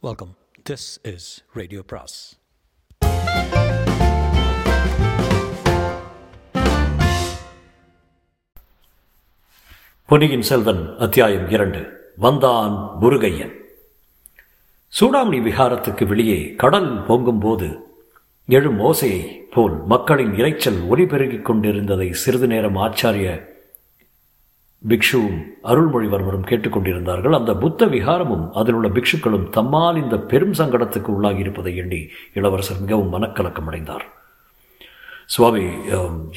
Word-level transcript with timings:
Welcome 0.00 0.36
this 0.70 1.14
is 1.14 1.44
radio 1.52 1.82
பிராஸ் 1.86 2.38
பொன்னியின் 10.06 10.42
செல்வன் 10.42 10.96
அத்தியாயம் 10.98 11.50
இரண்டு. 11.50 12.12
வந்தான் 12.16 12.88
முருகையன். 13.00 13.56
சூடாமணி 15.00 15.42
விகாரத்துக்கு 15.42 16.06
வெளியே 16.06 16.54
கடல் 16.54 17.06
பொங்கும்போது 17.06 17.78
எழும் 18.46 18.78
ஓசையை 18.78 19.40
போல் 19.50 19.84
மக்களின் 19.84 20.32
இரைச்சல் 20.32 20.88
ஒலிபெருகிக் 20.88 21.44
கொண்டிருந்ததை 21.44 22.12
சிறிது 22.12 22.46
நேரம் 22.46 22.76
ஆச்சாரிய 22.76 23.56
பிக்ஷுவும் 24.82 25.38
அருள்மொழிவர்மரும் 25.70 26.46
கேட்டுக்கொண்டிருந்தார்கள். 26.50 27.36
அந்த 27.38 27.52
புத்த 27.62 27.86
விகாரமும் 27.94 28.44
அதில் 28.60 28.76
உள்ள 28.78 28.88
பிக்ஷுக்களும் 28.96 29.48
தம்மால் 29.56 29.98
இந்த 30.02 30.16
பெரும் 30.30 30.54
சங்கடத்துக்கு 30.60 31.10
உள்ளாகி 31.16 31.42
இருப்பதை 31.44 31.72
எண்ணி 31.82 32.00
இளவரசர் 32.38 32.82
மிகவும் 32.84 33.12
மனக்கலக்கம் 33.14 33.68
அடைந்தார் 33.70 34.06
சுவாமி 35.34 35.64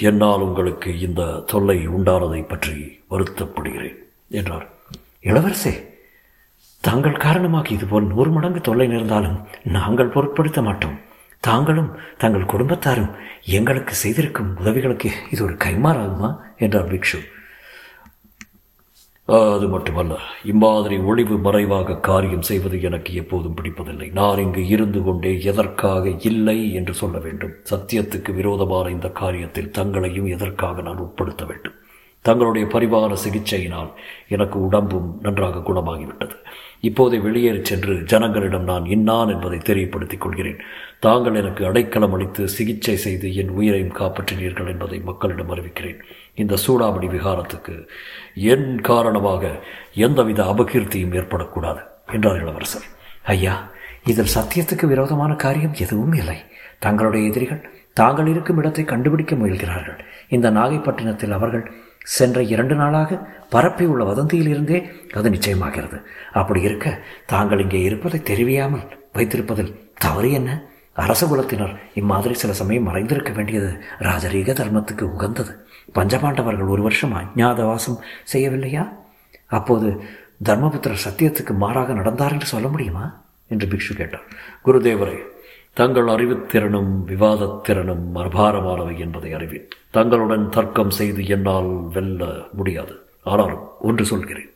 என்னால் 0.10 0.46
உங்களுக்கு 0.48 0.90
இந்த 1.08 1.22
தொல்லை 1.52 1.78
உண்டானதை 1.98 2.42
பற்றி 2.48 2.76
வருத்தப்படுகிறேன் 3.12 4.00
என்றார். 4.40 4.66
இளவரசே 5.30 5.74
தாங்கள் 6.84 7.24
காரணமாக 7.26 7.70
இதுபோல் 7.76 8.10
நூறு 8.12 8.32
மடங்கு 8.36 8.62
தொல்லை 8.68 8.88
நேர்ந்தாலும் 8.94 9.38
நாங்கள் 9.76 10.14
பொருட்படுத்த 10.16 10.62
மாட்டோம். 10.68 10.98
தாங்களும் 11.48 11.92
தங்கள் 12.24 12.52
குடும்பத்தாரும் 12.54 13.14
எங்களுக்கு 13.58 13.94
செய்திருக்கும் 14.02 14.50
உதவிகளுக்கு 14.62 15.12
இது 15.34 15.42
ஒரு 15.48 15.56
கைமாறாகுமா 15.66 16.32
என்றார் 16.66 16.92
பிக்ஷு. 16.94 17.20
அது 19.32 19.68
மட்டுமல்ல 19.68 20.14
இம்மாதிரி 20.44 20.98
ஒளிவு 20.98 21.38
மறைவாக 21.38 21.96
காரியம் 21.96 22.42
செய்வது 22.42 22.82
எனக்கு 22.82 23.14
எப்போதும் 23.14 23.56
பிடிப்பதில்லை. 23.56 24.12
நான் 24.12 24.38
இங்கு 24.38 24.68
இருந்து 24.68 25.04
கொண்டே 25.04 25.42
எதற்காக 25.42 26.10
இல்லை 26.10 26.74
என்று 26.74 26.94
சொல்ல 26.94 27.18
வேண்டும். 27.20 27.54
சத்தியத்துக்கு 27.70 28.34
விரோதமான 28.34 28.90
இந்த 28.90 29.08
காரியத்தில் 29.08 29.70
தங்களையும் 29.70 30.26
எதற்காக 30.26 30.82
நான் 30.82 30.98
உட்படுத்த 30.98 31.46
வேண்டும்? 31.46 31.74
தங்களுடைய 32.22 32.68
பரிவார 32.68 33.16
சிகிச்சையினால் 33.26 33.90
எனக்கு 34.28 34.58
உடம்பும் 34.62 35.20
நன்றாக 35.22 35.60
குணமாகிவிட்டது. 35.60 36.36
இப்போதே 36.80 37.18
வெளியேறிச் 37.18 37.70
சென்று 37.72 37.94
ஜனங்களிடம் 37.94 38.64
நான் 38.64 38.86
இன்னான் 38.86 39.28
என்பதை 39.28 39.60
தெரியப்படுத்திக் 39.60 40.18
கொள்கிறேன். 40.18 40.60
தாங்கள் 41.00 41.36
எனக்கு 41.36 41.66
அடைக்கலம் 41.66 42.14
அளித்து 42.14 42.48
சிகிச்சை 42.48 42.96
செய்து 42.96 43.36
என் 43.36 43.50
உயிரையும் 43.50 43.96
காப்பாற்றினீர்கள் 43.96 44.68
என்பதை 44.68 45.00
மக்களிடம் 45.00 45.52
அறிவிக்கிறேன். 45.56 46.00
இந்த 46.36 46.58
சூடாமணி 46.68 47.10
விகாரத்துக்கு 47.16 47.88
என் 48.36 48.82
காரணமாக 48.82 49.60
எந்தவித 49.94 50.44
அபகீர்த்தியும் 50.44 51.16
ஏற்படக்கூடாது 51.20 51.84
என்றார் 52.12 52.42
இளவரசர் 52.42 52.88
ஐயா 53.24 53.72
இதில் 54.06 54.34
சத்தியத்துக்கு 54.36 54.86
விரோதமான 54.86 55.34
காரியம் 55.34 55.74
எதுவும் 55.74 56.14
இல்லை. 56.14 56.38
தங்களுடைய 56.80 57.30
எதிரிகள் 57.30 57.70
தாங்கள் 57.94 58.28
இருக்கும் 58.28 58.58
இடத்தை 58.58 58.84
கண்டுபிடிக்க 58.84 59.36
முயல்கிறார்கள். 59.36 60.00
இந்த 60.30 60.52
நாகைப்பட்டினத்தில் 60.52 61.32
அவர்கள் 61.32 61.72
சென்ற 62.04 62.44
இரண்டு 62.44 62.76
நாளாக 62.76 63.30
பரப்பியுள்ள 63.52 64.04
வதந்தியிலிருந்தே 64.04 64.92
அது 65.14 65.30
நிச்சயமாகிறது. 65.30 66.02
அப்படி 66.34 66.62
இருக்க 66.62 67.00
தாங்கள் 67.26 67.60
இங்கே 67.60 67.82
இருப்பதை 67.82 68.24
தெரிவியாமல் 68.24 68.82
வைத்திருப்பதில் 69.14 69.90
தவறு 69.98 70.32
என்ன? 70.32 70.64
அரச 70.94 71.26
குலத்தினர் 71.26 71.76
இம்மாதிரி 71.94 72.34
சில 72.34 72.54
சமயம் 72.54 72.88
மறைந்திருக்க 72.88 73.32
வேண்டியது 73.32 73.84
ராஜரீக 74.00 74.54
தர்மத்துக்கு 74.54 75.02
உகந்தது. 75.02 75.66
பஞ்சபாண்டவர்கள் 75.96 76.68
ஒரு 76.68 76.82
வருஷம் 76.82 77.14
அஜ்ஞாதவாசம் 77.14 77.98
செய்யவில்லையா? 78.34 78.90
அப்போது 79.46 80.04
தர்மபுத்திரர் 80.46 81.08
சத்தியத்துக்கு 81.10 81.54
மாறாக 81.54 81.94
நடந்தார் 81.94 82.32
என்று 82.32 82.46
சொல்ல 82.46 82.68
முடியுமா? 82.68 83.24
என்று 83.48 83.68
பிக்ஷு 83.68 83.96
கேட்டார். 83.96 84.24
குருதேவரே 84.66 85.31
தங்கள் 85.74 86.06
அறிவுத்திறனும் 86.06 86.92
விவாதத்திறனும் 87.08 88.04
அபாரமானவை 88.16 88.98
என்பதை 88.98 89.34
அறிவேன். 89.34 89.68
தங்களுடன் 89.90 90.50
தர்க்கம் 90.50 90.90
செய்து 90.90 91.26
என்னால் 91.26 91.90
வெல்ல 91.94 92.26
முடியாது. 92.52 93.00
ஆனாலும் 93.24 93.68
ஒன்று 93.82 94.06
சொல்கிறேன். 94.06 94.50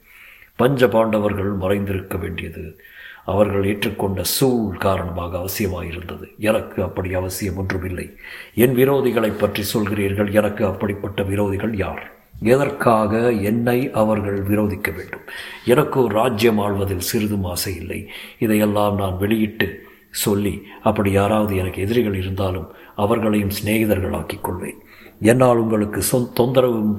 பஞ்ச 0.55 0.87
பாண்டவர்கள் 0.87 1.57
மறைந்திருக்க 1.57 2.19
வேண்டியது 2.19 2.81
அவர்கள் 3.25 3.63
ஏற்றுக்கொண்ட 3.63 4.21
சூழ் 4.21 4.77
காரணமாக 4.77 5.37
அவசியமாயிருந்தது. 5.37 6.37
எனக்கு 6.37 6.83
அப்படி 6.83 7.13
அவசியம் 7.13 7.57
ஒன்றுமில்லை. 7.57 8.15
என் 8.55 8.75
விரோதிகளை 8.75 9.31
பற்றி 9.37 9.63
சொல்கிறீர்கள். 9.73 10.31
எனக்கு 10.31 10.65
அப்படிப்பட்ட 10.65 11.23
விரோதிகள் 11.23 11.75
யார்? 11.75 12.11
எதற்காக 12.39 13.31
என்னை 13.31 13.91
அவர்கள் 13.91 14.43
விரோதிக்க 14.43 14.95
வேண்டும்? 14.95 15.21
எனக்கு 15.65 16.07
ராஜ்யம் 16.07 16.59
ஆழ்வதில் 16.59 16.97
சிறிதும் 16.97 17.43
ஆசை 17.43 17.75
இல்லை 17.75 18.09
இதையெல்லாம் 18.39 18.95
நான் 18.95 19.17
வெளியிட்டு 19.17 19.87
சொல்லி 20.23 20.53
அப்படி 20.83 21.11
யாராவது 21.11 21.55
எனக்கு 21.55 21.81
எதிரிகள் 21.81 22.15
இருந்தாலும் 22.15 22.67
அவர்களையும் 22.95 23.55
சிநேகிதர்களாக்கிக் 23.57 24.41
கொள்வேன். 24.41 24.79
என்னால் 25.21 25.57
உங்களுக்கு 25.57 26.01
சொந் 26.11 26.33
தொந்தரவும் 26.39 26.93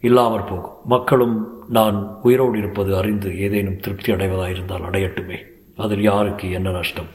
இல்லாமற் 0.00 0.48
போகும். 0.48 0.76
மக்களும் 0.84 1.64
நான் 1.68 1.96
உயிரோடு 2.22 2.58
இருப்பது 2.58 2.96
அறிந்து 2.96 3.38
ஏதேனும் 3.38 3.80
திருப்தி 3.80 4.12
அடைவதாயிருந்தால் 4.12 4.86
அடையட்டுமே. 4.90 5.38
அதில் 5.76 6.02
யாருக்கு 6.02 6.50
என்ன 6.50 6.70
நஷ்டம்? 6.70 7.10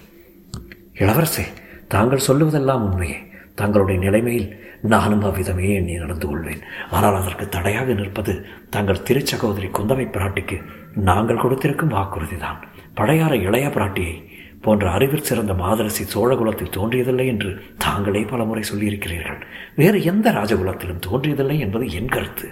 இளவரசே 0.94 1.46
தாங்கள் 1.88 2.28
சொல்லுவதெல்லாம் 2.28 2.84
உண்மையே. 2.90 3.18
தங்களுடைய 3.56 4.00
நிலைமையில் 4.02 4.48
நானும் 4.82 5.24
அவ்விதமே 5.24 5.74
எண்ணி 5.74 5.94
நடந்து 5.98 6.28
கொள்வேன். 6.28 6.62
ஆனால் 6.92 7.16
அதற்கு 7.16 7.50
தடையாக 7.50 7.94
நிற்பது 7.94 8.46
தங்கள் 8.70 9.04
திருச்சகோதரி 9.04 9.68
குந்தவை 9.68 10.06
பிராட்டிக்கு 10.08 10.58
நாங்கள் 10.96 11.38
கொடுத்திருக்கும் 11.38 11.90
வாக்குறுதிதான். 11.90 12.60
படையாற 12.98 13.32
இளைய 13.32 13.68
பிராட்டியை 13.68 14.16
போன்ற 14.66 14.86
அறிவில் 14.98 15.28
சிறந்த 15.30 15.54
மாதரசி 15.62 16.04
சோழகுலத்தில் 16.14 16.74
தோன்றியதில்லை 16.78 17.26
என்று 17.34 17.52
தாங்களே 17.86 18.22
பலமுறை 18.32 18.64
சொல்லியிருக்கிறீர்கள். 18.72 19.40
வேறு 19.80 20.00
எந்த 20.12 20.28
ராஜகுலத்திலும் 20.38 21.04
தோன்றியதில்லை 21.08 21.58
என்பது 21.66 21.88
என் 22.00 22.14
கருத்து. 22.16 22.48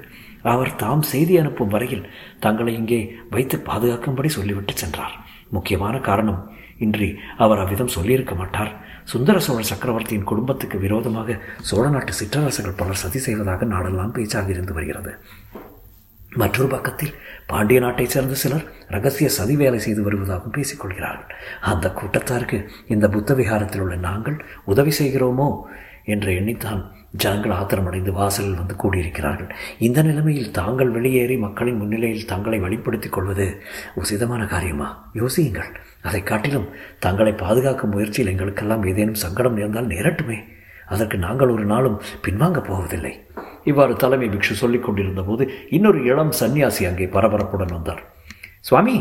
அவர் 0.53 0.71
தாம் 0.75 1.03
செய்தி 1.11 1.33
அனுப்பும் 1.41 1.73
வரையில் 1.73 2.07
தங்களை 2.45 2.73
இங்கே 2.79 3.01
வைத்து 3.29 3.57
பாதுகாக்கும்படி 3.69 4.29
சொல்லிவிட்டு 4.37 4.73
சென்றார். 4.81 5.15
முக்கியமான 5.55 5.95
காரணம் 6.09 6.41
இன்றி 6.85 7.09
அவர் 7.43 7.61
அவ்விதம் 7.63 7.93
சொல்லியிருக்க 7.95 8.33
மாட்டார். 8.35 8.71
சுந்தர 9.11 9.37
சோழ 9.45 9.61
சக்கரவர்த்தியின் 9.71 10.29
குடும்பத்துக்கு 10.31 10.77
விரோதமாக 10.79 11.39
சோழ 11.69 11.85
நாட்டு 11.89 12.13
சிற்றரசுகள் 12.19 12.79
பலர் 12.81 13.01
சதி 13.03 13.21
செய்வதாக 13.27 13.65
நாடெல்லாம் 13.65 14.15
பேச்சாக 14.17 14.49
இருந்து 14.55 14.73
வருகிறது. 14.73 15.13
மற்றொரு 16.35 16.69
பக்கத்தில் 16.69 17.13
பாண்டிய 17.47 17.79
நாட்டைச் 17.79 18.09
சேர்ந்த 18.09 18.33
சிலர் 18.33 18.63
ரகசிய 18.87 19.29
சதி 19.29 19.55
வேலை 19.55 19.79
செய்து 19.79 20.11
வருவதாகவும் 20.11 20.53
பேசிக்கொள்கிறார்கள். 20.57 21.29
அந்த 21.61 21.87
கூட்டத்தாருக்கு 21.89 22.67
இந்த 22.87 23.09
புத்த 23.09 23.33
விகாரத்தில் 23.33 23.81
உள்ள 23.81 23.95
நாங்கள் 23.95 24.45
உதவி 24.65 24.91
செய்கிறோமோ? 24.99 25.57
என்று 26.05 26.31
எண்ணித்தான் 26.33 26.83
ஜனங்கள் 27.11 27.51
ஆத்திரமடைந்து 27.51 28.11
வாசலில் 28.11 28.55
வந்து 28.55 28.75
கூடியிருக்கிறார்கள். 28.83 29.49
இந்த 29.79 30.01
நிலைமையில் 30.01 30.51
தாங்கள் 30.51 30.89
வெளியேறி 30.89 31.37
மக்களின் 31.37 31.77
முன்னிலையில் 31.77 32.25
தங்களை 32.25 32.59
வெளிப்படுத்திக் 32.59 33.11
கொள்வது 33.11 33.61
உசிதமான 33.95 34.47
காரியமா? 34.47 35.11
யோசியுங்கள். 35.13 35.75
அதை 36.01 36.23
காட்டிலும் 36.23 36.69
தங்களை 36.99 37.33
பாதுகாக்கும் 37.33 37.89
முயற்சியில் 37.89 38.31
எங்களுக்கெல்லாம் 38.31 38.85
ஏதேனும் 38.85 39.13
சங்கடம் 39.13 39.53
நேர்ந்தால் 39.53 39.87
நேரட்டுமே. 39.87 40.37
அதற்கு 40.87 41.17
நாங்கள் 41.17 41.49
ஒரு 41.49 41.65
நாளும் 41.65 42.01
பின்வாங்கப் 42.27 42.63
போவதில்லை. 42.63 43.25
இவ்வாறு 43.71 43.93
தலைமை 44.03 44.27
பிக்ஷு 44.29 44.55
சொல்லிக் 44.61 44.85
கொண்டிருந்த 44.85 45.21
போது 45.27 45.45
இன்னொரு 45.77 45.99
இளம் 46.11 46.33
சன்னியாசி 46.39 46.85
அங்கே 46.89 47.05
பரபரப்புடன் 47.17 47.75
வந்தார். 47.77 48.01
சுவாமி 48.69 48.95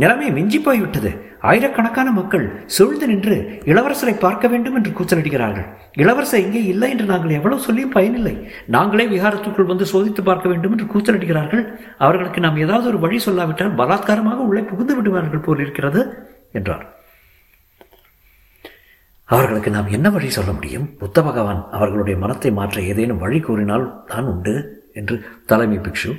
நிலைமை 0.00 0.28
மிஞ்சி 0.36 0.58
போய்விட்டது. 0.58 1.10
ஆயிரக்கணக்கான 1.50 2.08
மக்கள் 2.10 2.44
சூழ்ந்து 2.76 3.06
நின்று 3.10 3.36
இளவரசரை 3.70 4.14
பார்க்க 4.24 4.46
வேண்டும் 4.52 4.76
என்று 4.78 4.90
கூச்சலிடுகிறார்கள். 4.98 5.66
இளவரசர் 6.02 6.44
இங்கே 6.46 6.62
இல்லை 6.72 6.88
என்று 6.94 7.06
நாங்கள் 7.12 7.36
எவ்வளவு 7.38 7.64
சொல்லியும் 7.66 7.94
பயனில்லை. 7.96 8.34
நாங்களே 8.76 9.06
விகாரத்துக்குள் 9.12 9.70
வந்து 9.72 9.86
சோதித்து 9.92 10.22
பார்க்க 10.30 10.52
வேண்டும் 10.52 10.74
என்று 10.76 10.86
கூச்சலிடுகிறார்கள். 10.92 11.64
அவர்களுக்கு 12.06 12.42
நாம் 12.46 12.62
ஏதாவது 12.66 12.88
ஒரு 12.92 13.00
வழி 13.04 13.20
சொல்லாவிட்டால் 13.26 13.78
பலாத்காரமாக 13.80 14.46
உள்ளே 14.48 14.64
புகுந்து 14.72 14.96
விடுவார்கள் 14.98 15.44
போல் 15.46 15.64
இருக்கிறது 15.66 16.02
என்றார். 16.52 16.84
அவர்களுக்கு 19.28 19.70
நாம் 19.70 19.86
என்ன 19.86 20.10
வழி 20.10 20.28
சொல்ல 20.30 20.52
முடியும்? 20.52 20.86
புத்த 20.98 21.22
பகவான் 21.22 21.60
அவர்களுடைய 21.70 22.16
மனத்தை 22.18 22.50
மாற்ற 22.50 22.82
ஏதேனும் 22.82 23.18
வழி 23.18 23.40
கூறினால் 23.40 24.04
தான் 24.06 24.24
உண்டு 24.24 24.54
என்று 24.92 25.16
தலைமை 25.46 25.78
பிக்ஷு 25.78 26.10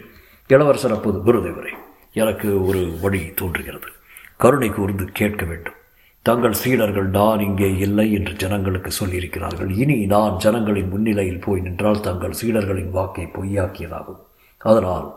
இளவரசர் 0.49 0.91
அப்போது 0.91 1.19
குருதேவரை 1.19 1.73
எனக்கு 2.13 2.65
ஒரு 2.65 2.81
வழி 3.01 3.21
தோன்றுகிறது. 3.35 3.89
கருணை 4.37 4.69
கூர்ந்து 4.69 5.05
கேட்க 5.11 5.45
வேண்டும். 5.45 5.77
தங்கள் 6.21 6.51
சீடர்கள் 6.51 7.07
நான் 7.09 7.39
இங்கே 7.39 7.69
இல்லை 7.77 8.13
என்று 8.13 8.33
ஜனங்களுக்கு 8.33 8.91
சொல்லியிருக்கிறார்கள். 8.91 9.69
இனி 9.69 10.05
நான் 10.05 10.37
ஜனங்களின் 10.37 10.89
முன்னிலையில் 10.89 11.43
போய் 11.45 11.61
நின்றால் 11.61 12.01
தங்கள் 12.01 12.37
சீடர்களின் 12.41 12.89
வாக்கை 12.89 13.25
பொய்யாக்கியதாகும். 13.35 14.21
அதனால் 14.57 15.07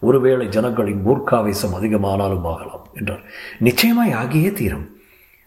ஒருவேளை 0.00 0.48
ஜனங்களின் 0.48 1.04
மூர்க்காவேசம் 1.06 1.76
அதிகமானாலும் 1.78 2.46
ஆகலாம் 2.52 2.84
என்றார். 2.94 3.22
நிச்சயமாய் 3.58 4.12
ஆகியே 4.12 4.52
தீரும். 4.52 4.86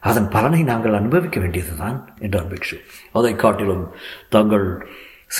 அதன் 0.06 0.30
பலனை 0.30 0.63
நாங்கள் 0.63 0.94
அனுபவிக்க 0.94 1.40
வேண்டியதுதான் 1.40 1.98
என்றார் 2.19 2.52
பிக்ஷு. 2.54 2.78
அதை 3.12 3.36
காட்டிலும் 3.36 3.92
தங்கள் 4.30 4.68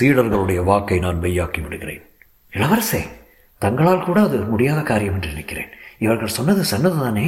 சீடர்களுடைய 0.00 0.64
வாக்கை 0.64 0.98
நான் 0.98 1.20
மெய்யாக்கி 1.20 1.62
விடுகிறேன். 1.62 2.04
இளவரசே 2.52 3.02
தங்களால் 3.58 4.04
கூட 4.04 4.20
அது 4.20 4.38
முடியாத 4.38 4.80
காரியம் 4.82 5.14
என்று 5.14 5.28
நினைக்கிறேன். 5.28 5.68
இவர்கள் 5.98 6.36
சொன்னது 6.38 6.62
சொன்னதுதானே? 6.70 7.26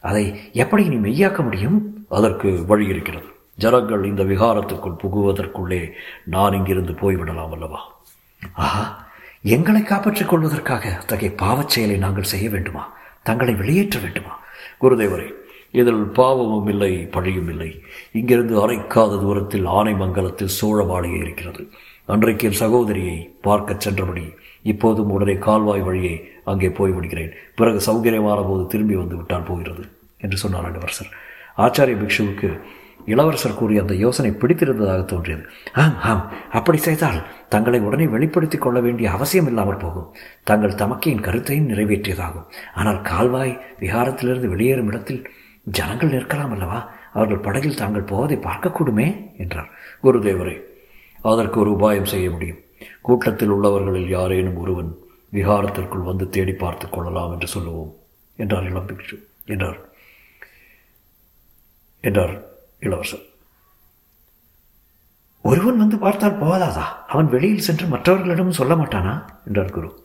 அதை 0.00 0.50
எப்படி 0.52 0.88
நீ 0.88 0.96
மெய்யாக்க 0.96 1.42
முடியும்? 1.42 2.06
அதற்கு 2.08 2.64
வழி 2.66 2.86
இருக்கிறது. 2.86 3.26
ஜனங்கள் 3.54 4.04
இந்த 4.04 4.22
விகாரத்துக்குள் 4.22 4.98
புகுவதற்குள்ளே 5.02 5.90
நான் 6.24 6.52
இங்கிருந்து 6.52 6.92
போய்விடலாம் 6.92 7.52
அல்லவா? 7.52 7.80
ஆஹா 8.52 9.08
எங்களை 9.42 9.82
காப்பாற்றிக் 9.82 10.28
கொள்வதற்காக 10.28 10.96
அத்தகைய 10.96 11.34
பாவச் 11.34 11.68
செயலை 11.68 11.96
நாங்கள் 11.96 12.32
செய்ய 12.32 12.50
வேண்டுமா? 12.50 12.92
தங்களை 13.22 13.54
வெளியேற்ற 13.54 14.00
வேண்டுமா? 14.00 14.34
குருதேவரே 14.80 15.28
இதில் 15.72 16.02
பாவமும் 16.02 16.66
இல்லை 16.66 16.96
பழியும் 16.96 17.48
இல்லை. 17.48 17.80
இங்கிருந்து 18.12 18.68
அரைக்காத 18.68 19.20
தூரத்தில் 19.20 19.66
ஆனைமங்கலத்தில் 19.66 20.56
சோழ 20.58 21.06
இருக்கிறது. 21.06 21.70
அன்றைக்கு 22.06 22.48
என் 22.48 22.60
சகோதரியை 22.64 23.30
பார்க்கச் 23.42 23.80
சென்றபடி 23.80 24.24
இப்போதும் 24.62 25.10
உடனே 25.10 25.34
கால்வாய் 25.34 25.80
வழியே 25.80 26.30
அங்கே 26.44 26.68
போய்விடுகிறேன். 26.68 27.30
பிறகு 27.54 27.92
சௌகரியமான 27.92 28.48
போது 28.48 28.66
திரும்பி 28.66 28.94
வந்து 28.94 29.16
விட்டால் 29.16 29.42
போகிறது 29.42 29.82
என்று 30.18 30.36
சொன்னார் 30.36 30.70
இளவரசர் 30.70 31.10
ஆச்சாரிய 31.58 31.96
பிக்ஷுவுக்கு 32.02 32.60
இளவரசர் 33.06 33.54
கூறிய 33.54 33.80
அந்த 33.80 33.94
யோசனை 33.94 34.30
பிடித்திருந்ததாக 34.30 35.02
தோன்றியது. 35.02 35.42
ஆம் 35.74 36.00
ஆம் 36.00 36.28
அப்படி 36.52 36.78
செய்தால் 36.78 37.22
தங்களை 37.48 37.80
உடனே 37.80 38.06
வெளிப்படுத்திக் 38.06 38.60
கொள்ள 38.60 38.80
வேண்டிய 38.80 39.10
அவசியம் 39.10 39.46
இல்லாமல் 39.46 39.76
போகும். 39.76 40.14
தங்கள் 40.44 40.74
தமக்கையின் 40.74 41.20
கருத்தையும் 41.20 41.68
நிறைவேற்றியதாகும். 41.68 42.46
ஆனால் 42.74 43.00
கால்வாய் 43.00 43.60
விகாரத்திலிருந்து 43.80 44.48
வெளியேறும் 44.48 44.86
இடத்தில் 44.86 45.30
ஜனங்கள் 45.62 46.10
நிற்கலாம் 46.10 46.50
அல்லவா? 46.50 46.92
அவர்கள் 47.12 47.38
படகில் 47.38 47.76
தாங்கள் 47.76 48.02
போவதை 48.02 48.36
பார்க்கக்கூடுமே? 48.36 49.38
என்றார். 49.38 49.70
குருதேவரே 50.02 50.60
அதற்கு 51.22 51.60
ஒரு 51.60 51.70
உபாயம் 51.70 52.04
செய்ய 52.04 52.30
முடியும். 52.30 52.58
கூட்டத்தில் 53.00 53.48
உள்ளவர்களில் 53.48 54.08
யாரேனும் 54.08 54.56
ஒருவன் 54.56 54.96
விகாரத்திற்குள் 55.32 56.04
வந்து 56.04 56.28
தேடி 56.28 56.52
பார்த்து 56.52 56.88
கொள்ளலாம் 56.88 57.32
என்று 57.32 57.46
சொல்லுவோம் 57.46 57.96
என்றார் 58.36 58.64
இளம் 58.64 58.86
பிக்ஷு. 58.86 59.18
என்றார். 59.44 59.78
என்றார் 62.00 62.42
இளவரசர். 62.78 63.22
ஒருவன் 65.42 65.78
வந்து 65.78 65.98
பார்த்தால் 65.98 66.40
போதாதா? 66.40 66.82
அவன் 67.06 67.28
வெளியில் 67.28 67.58
சென்று 67.58 67.86
மற்றவர்களிடம் 67.86 68.50
சொல்ல 68.50 68.74
மாட்டானா? 68.74 69.24
என்றார் 69.46 69.70
குரு. 69.70 70.04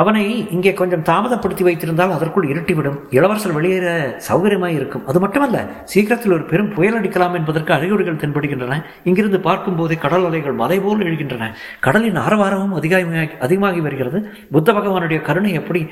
அவனை 0.00 0.24
இங்கே 0.54 0.72
கொஞ்சம் 0.80 1.04
தாமதப்படுத்தி 1.08 1.62
வைத்திருந்தால் 1.66 2.14
அதற்குள் 2.16 2.48
இருட்டிவிடும். 2.52 2.98
இளவரசர் 3.16 3.54
வெளியேற 3.56 3.86
சௌகரியமாய் 4.28 4.76
இருக்கும். 4.78 5.04
அது 5.10 5.18
மட்டுமல்ல 5.24 5.58
சீக்கிரத்தில் 5.92 6.34
ஒரு 6.36 6.44
பெரும் 6.50 6.70
புயல் 6.76 6.98
அடிக்கலாம் 6.98 7.34
என்பதற்கு 7.38 7.72
அறிகுறிகள் 7.76 8.20
தென்படுகின்றன. 8.22 8.76
இங்கிருந்து 9.08 9.40
பார்க்கும்போதே 9.48 9.96
கடல் 10.04 10.26
அலைகள் 10.28 10.60
மலை 10.62 10.78
போல் 10.84 11.04
எழுகின்றன 11.08 11.48
கடலின் 11.86 12.20
ஆரவாரமும் 12.26 12.76
அதிகமாகி 12.80 13.34
அதிகமாகி 13.46 13.82
வருகிறது. 13.86 14.20
புத்த 14.54 14.68
பகவானுடைய 14.78 15.20
கருணை 15.28 15.52
எப்படி 15.60 15.82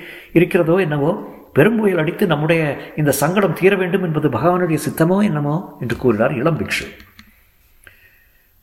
இருக்கிறதோ 0.40 0.76
என்னவோ 0.87 1.10
பெரும் 1.56 1.78
புயல் 1.81 2.00
அடித்து 2.02 2.25
நம்முடைய 2.32 2.62
இந்த 3.00 3.12
சங்கடம் 3.20 3.58
தீர 3.60 3.75
வேண்டும் 3.82 4.06
என்பது 4.08 4.28
பகவானுடைய 4.37 4.78
சித்தமோ 4.87 5.16
என்னமோ 5.28 5.55
என்று 5.82 5.96
கூறினார் 6.02 6.34
இளம் 6.40 6.58
பிக்ஷு. 6.60 6.87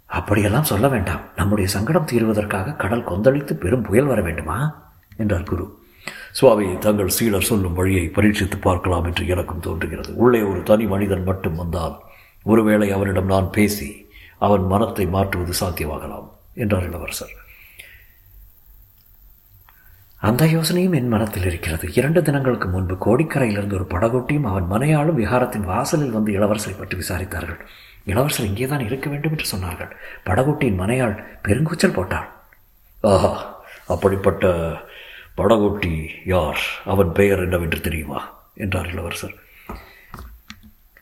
அப்படியெல்லாம் 0.09 0.67
சொல்ல 0.71 0.87
வேண்டாம். 0.93 1.21
நம்முடைய 1.39 1.67
சங்கடம் 1.75 2.09
தீர்வதற்காக 2.11 2.75
கடல் 2.83 3.07
கொந்தளித்து 3.11 3.53
பெரும் 3.63 3.85
புயல் 3.87 4.11
வர 4.11 4.21
வேண்டுமா? 4.27 4.57
என்றார் 5.17 5.43
குரு. 5.43 5.83
சுவாமி 6.31 6.77
தங்கள் 6.77 7.07
சீடர் 7.07 7.41
சொல்லும் 7.41 7.73
வழியை 7.73 8.07
பரீட்சித்து 8.07 8.57
பார்க்கலாம் 8.57 9.03
என்று 9.03 9.27
எனக்கும் 9.27 9.59
தோன்றுகிறது. 9.59 10.15
உள்ளே 10.15 10.41
ஒரு 10.41 10.63
தனி 10.63 10.85
மனிதன் 10.85 11.23
மட்டும் 11.23 11.55
வந்தால் 11.55 11.99
ஒருவேளை 12.43 12.91
அவனிடம் 12.91 13.25
நான் 13.25 13.49
பேசி 13.49 14.07
அவன் 14.37 14.65
மனத்தை 14.65 15.05
மாற்றுவது 15.05 15.53
சாத்தியமாகலாம் 15.59 16.29
என்றார் 16.53 16.83
இளவரசர். 16.83 17.43
அந்த 20.17 20.45
யோசனையும் 20.45 20.95
என் 20.95 21.07
மனத்தில் 21.07 21.43
இருக்கிறது. 21.43 21.93
இரண்டு 21.93 22.21
தினங்களுக்கு 22.21 22.67
முன்பு 22.67 22.95
கோடிக்கரையிலிருந்து 22.95 23.73
ஒரு 23.73 23.85
படகோட்டியும் 23.89 24.43
அவன் 24.43 24.63
மனையாளும் 24.63 25.17
விகாரத்தின் 25.17 25.63
வாசலில் 25.63 26.11
வந்து 26.11 26.31
இளவரசரை 26.31 26.77
பற்றி 26.77 26.97
விசாரித்தார்கள். 26.97 27.59
இளவரசர் 28.05 28.45
இங்கேதான் 28.45 28.79
இருக்க 28.79 29.09
வேண்டும் 29.09 29.31
என்று 29.31 29.57
சொன்னார்கள். 29.57 29.91
படகோட்டியின் 30.25 30.79
மனையாள் 30.79 31.23
பெருங்கூச்சல் 31.43 31.93
போட்டாள். 31.93 32.29
ஆஹா! 33.01 33.54
அப்படிப்பட்ட 33.87 34.45
படகோட்டி 35.37 36.07
யார்? 36.25 36.59
அவன் 36.85 37.11
பெயர் 37.11 37.39
என்னவென்று 37.39 37.81
தெரியுமா? 37.81 38.33
என்றார் 38.55 38.91
இளவரசர். 38.91 39.35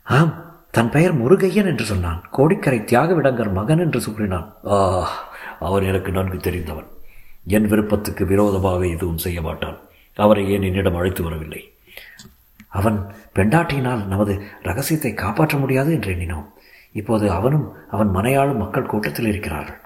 ஆம் 0.04 0.52
தன் 0.72 0.90
பெயர் 0.90 1.22
முருகையன் 1.22 1.66
என்று 1.66 1.86
சொன்னான். 1.86 2.24
கோடிக்கரை 2.32 2.80
தியாகவிடங்கர் 2.80 3.54
மகன் 3.54 3.80
என்று 3.80 4.02
கூறினான். 4.04 4.54
ஆ 4.68 5.10
அவன் 5.60 5.84
எனக்கு 5.84 6.12
நன்கு 6.12 6.38
தெரிந்தவன். 6.38 6.88
என் 7.48 7.68
விருப்பத்துக்கு 7.68 8.26
விரோதமாக 8.26 8.88
எதுவும் 8.88 9.18
செய்ய 9.18 9.42
மாட்டான். 9.42 9.78
அவரை 10.16 10.50
ஏன் 10.50 10.62
என்னிடம் 10.62 10.96
அழைத்து 10.96 11.24
வரவில்லை? 11.24 11.74
அவன் 12.68 13.16
பெண்டாட்டியினால் 13.36 14.06
நமது 14.06 14.42
ரகசியத்தை 14.62 15.14
காப்பாற்ற 15.14 15.58
முடியாது 15.58 15.94
என்று 15.94 16.14
எண்ணினோம். 16.14 16.46
இப்போது 16.92 17.32
அவனும் 17.32 17.74
அவன் 17.90 18.08
மனையாளும் 18.08 18.58
மக்கள் 18.58 18.86
கூட்டத்தில் 18.86 19.28
இருக்கிறார்கள். 19.28 19.80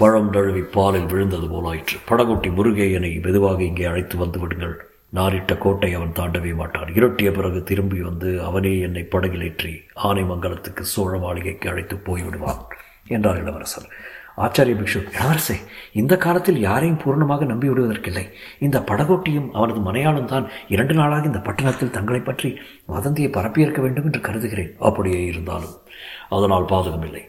பழம் 0.00 0.28
நழுவி 0.30 0.62
பாலில் 0.74 1.08
விழுந்தது 1.12 1.46
போலாயிற்று. 1.46 1.96
படகோட்டி 2.08 2.50
முருகேயனை 2.58 3.10
மெதுவாக 3.22 3.60
இங்கே 3.62 3.84
அழைத்து 3.84 4.16
வந்து 4.18 4.38
விடுங்கள். 4.38 4.76
நாரிட்ட 5.18 5.52
கோட்டை 5.58 5.90
அவன் 5.94 6.14
தாண்டவே 6.18 6.52
மாட்டான். 6.54 6.90
இருட்டிய 6.98 7.30
பிறகு 7.32 7.60
திரும்பி 7.62 8.00
வந்து 8.00 8.30
அவனே 8.42 8.72
என்னை 8.86 9.02
படகிலேற்றி 9.14 9.72
ஆனைமங்கலத்துக்கு 10.08 10.84
சோழ 10.92 11.12
மாளிகைக்கு 11.18 11.68
அழைத்து 11.70 11.96
போய்விடுவான் 12.08 12.62
என்றார் 13.08 13.40
இளவரசர். 13.42 13.88
ஆச்சாரிய 14.44 14.74
பிக்ஷு 14.80 15.00
இளவரசே 15.16 15.56
இந்த 16.00 16.14
காலத்தில் 16.16 16.58
யாரையும் 16.66 17.00
பூர்ணமாக 17.02 17.46
நம்பி 17.52 17.68
விடுவதற்கில்லை. 17.70 18.24
இந்த 18.66 18.78
படகோட்டியும் 18.90 19.48
அவனது 19.58 19.80
மனையாளும் 19.88 20.30
தான் 20.32 20.46
இரண்டு 20.74 20.94
நாளாக 20.94 21.30
இந்த 21.30 21.40
பட்டணத்தில் 21.48 21.94
தங்களை 21.96 22.20
பற்றி 22.20 22.50
வதந்தியை 22.94 23.30
பரப்பியிருக்க 23.36 23.80
வேண்டும் 23.82 24.06
என்று 24.10 24.20
கருதுகிறேன். 24.28 24.72
அப்படியே 24.78 25.20
இருந்தாலும் 25.32 25.74
அதனால் 26.36 26.70
பாதகமில்லை. 26.72 27.24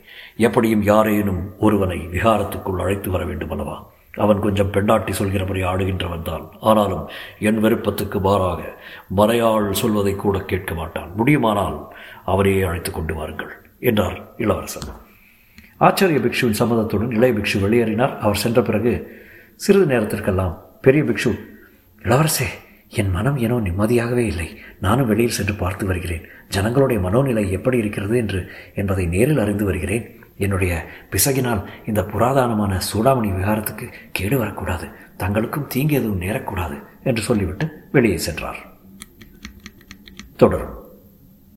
எப்படியும் 0.47 0.83
யாரேனும் 0.91 1.41
ஒருவனை 1.59 1.99
விகாரத்துக்குள் 2.13 2.83
அழைத்து 2.83 3.09
வர 3.11 3.23
வேண்டும் 3.31 3.53
அல்லவா? 3.55 3.77
அவன் 4.23 4.43
கொஞ்சம் 4.45 4.71
பெண்டாட்டி 4.75 5.11
சொல்கிறபடி 5.19 5.61
ஆடுகின்றவன் 5.71 6.25
தான். 6.29 6.45
ஆனாலும் 6.59 7.05
என் 7.49 7.61
விருப்பத்துக்கு 7.65 8.19
மாறாக 8.19 8.61
மறையாள் 9.19 9.69
சொல்வதை 9.81 10.15
கூட 10.15 10.39
கேட்க 10.51 10.73
மாட்டான். 10.75 11.11
முடியுமானால் 11.19 11.77
அவரையே 12.33 12.63
அழைத்து 12.69 12.91
கொண்டு 12.91 13.15
வாருங்கள் 13.19 13.53
என்றார் 13.79 14.19
இளவரசன். 14.37 14.91
ஆச்சரிய 15.85 16.19
பிக்ஷுவின் 16.19 16.59
சம்மதத்துடன் 16.59 17.11
இளைய 17.11 17.33
பிக்ஷு 17.37 17.57
வெளியேறினார். 17.63 18.17
அவர் 18.17 18.35
சென்ற 18.35 18.61
பிறகு 18.61 18.91
சிறிது 19.55 19.85
நேரத்திற்கெல்லாம் 19.85 20.57
பெரிய 20.81 21.03
பிக்ஷு 21.03 21.31
இளவரசே 22.01 22.47
என் 22.89 23.09
மனம் 23.09 23.37
ஏனோ 23.37 23.57
நிம்மதியாகவே 23.59 24.23
இல்லை. 24.25 24.47
நானும் 24.79 25.07
வெளியில் 25.07 25.37
சென்று 25.37 25.53
பார்த்து 25.53 25.85
வருகிறேன். 25.85 26.25
ஜனங்களுடைய 26.47 27.09
மனோநிலை 27.09 27.49
எப்படி 27.49 27.77
இருக்கிறது 27.77 28.17
என்று 28.17 28.51
என்பதை 28.75 29.05
நேரில் 29.05 29.37
அறிந்து 29.37 29.65
வருகிறேன். 29.65 30.05
என்னுடைய 30.37 30.73
பிசகினால் 31.11 31.63
இந்த 31.85 32.01
புராதனமான 32.01 32.79
சூடாமணி 32.89 33.29
விகாரத்துக்கு 33.37 33.87
கேடு 34.11 34.37
வரக்கூடாது. 34.37 34.87
தங்களுக்கும் 35.17 35.67
தீங்கு 35.67 35.95
எதுவும் 35.95 36.21
நேரக்கூடாது 36.21 36.77
என்று 37.03 37.21
சொல்லிவிட்டு 37.21 37.67
வெளியே 37.91 38.17
சென்றார். 38.17 38.61
தொடரும். 40.37 40.80